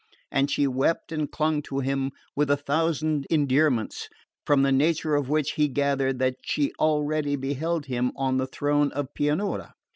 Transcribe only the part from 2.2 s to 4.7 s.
with a thousand endearments, from